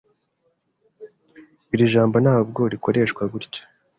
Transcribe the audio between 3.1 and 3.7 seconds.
gutya.